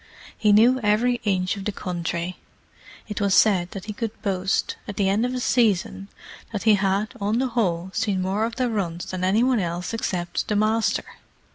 He 0.35 0.51
knew 0.51 0.79
every 0.81 1.21
inch 1.25 1.55
of 1.57 1.65
the 1.65 1.71
country; 1.71 2.37
it 3.07 3.21
was 3.21 3.35
said 3.35 3.69
that 3.69 3.85
he 3.85 3.93
could 3.93 4.19
boast, 4.23 4.75
at 4.87 4.97
the 4.97 5.07
end 5.07 5.27
of 5.27 5.33
a 5.35 5.39
season, 5.39 6.07
that 6.51 6.63
he 6.63 6.73
had, 6.73 7.13
on 7.21 7.37
the 7.37 7.49
whole, 7.49 7.91
seen 7.93 8.19
more 8.19 8.45
of 8.45 8.55
the 8.55 8.67
runs 8.67 9.05
than 9.11 9.23
any 9.23 9.43
one 9.43 9.59
else 9.59 9.93
except 9.93 10.47
the 10.47 10.55
Master. 10.55 11.05